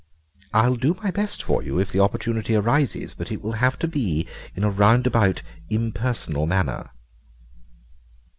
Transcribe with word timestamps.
I'll 0.51 0.77
do 0.77 0.95
my 1.03 1.11
best 1.11 1.43
for 1.43 1.61
you, 1.61 1.77
if 1.79 1.91
the 1.91 1.99
opportunity 1.99 2.55
arises, 2.55 3.13
but 3.13 3.31
it 3.31 3.43
will 3.43 3.51
have 3.61 3.77
to 3.77 3.87
be 3.87 4.25
in 4.55 4.63
a 4.63 4.69
roundabout, 4.71 5.43
impersonal 5.69 6.47
manner." 6.47 6.89